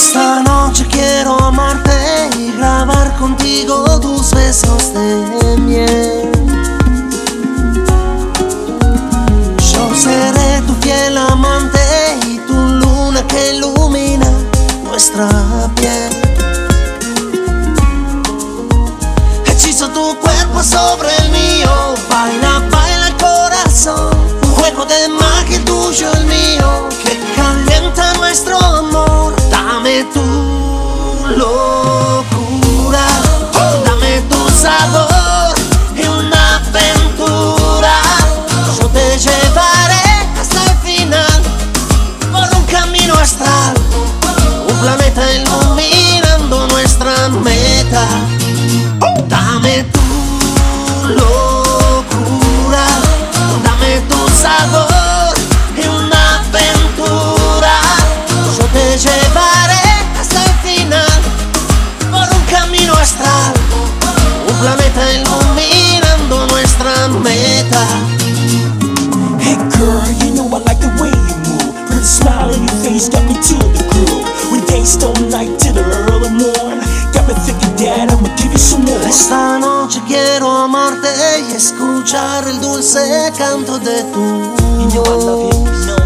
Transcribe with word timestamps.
Esta 0.00 0.40
noche 0.44 0.86
quiero 0.86 1.36
amarte 1.42 2.30
y 2.38 2.52
grabar 2.52 3.16
contigo 3.16 3.98
tus 4.00 4.30
besos 4.30 4.94
de 4.94 5.56
miel. 5.58 6.30
Yo 9.72 9.94
seré 9.96 10.62
tu 10.68 10.74
fiel 10.74 11.18
amante 11.18 11.80
y 12.28 12.38
tu 12.46 12.54
luna 12.54 13.26
que 13.26 13.56
ilumina 13.56 14.30
nuestra 14.84 15.28
piel. 15.74 16.12
Hechizo 19.46 19.88
tu 19.88 20.16
cuerpo 20.20 20.62
sobre 20.62 21.08
el 21.24 21.32
mío, 21.32 21.70
baila. 22.08 22.77
locura. 31.36 33.06
Dame 33.84 34.22
tu 34.28 34.50
sabor. 34.50 35.17
y 80.96 81.54
escuchar 81.54 82.48
el 82.48 82.60
dulce 82.60 83.32
canto 83.36 83.78
de 83.78 84.02
tu 84.04 85.00
voz. 85.02 85.97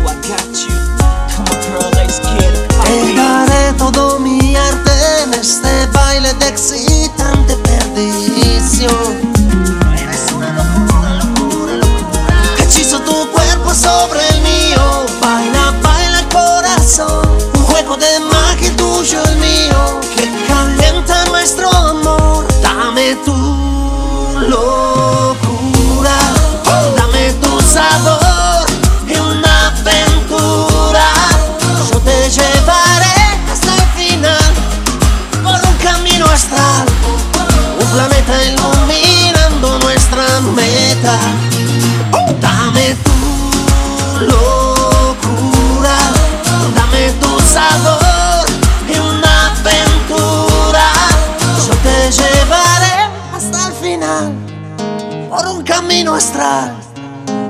un 55.52 55.63
camino 55.63 56.14
astral, 56.14 56.74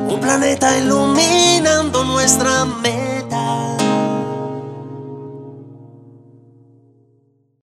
un 0.08 0.18
planeta 0.20 0.76
iluminando 0.76 2.02
nuestra 2.04 2.64
mente. 2.64 3.31